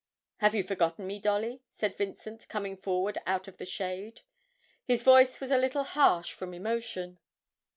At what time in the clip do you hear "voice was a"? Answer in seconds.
5.03-5.59